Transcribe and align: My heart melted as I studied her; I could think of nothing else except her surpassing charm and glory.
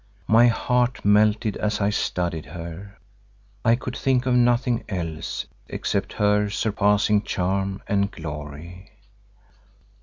My 0.27 0.47
heart 0.47 1.05
melted 1.05 1.57
as 1.57 1.79
I 1.79 1.91
studied 1.91 2.47
her; 2.47 2.97
I 3.63 3.75
could 3.75 3.95
think 3.95 4.25
of 4.25 4.33
nothing 4.33 4.83
else 4.89 5.45
except 5.69 6.13
her 6.13 6.49
surpassing 6.49 7.21
charm 7.21 7.83
and 7.87 8.09
glory. 8.09 8.93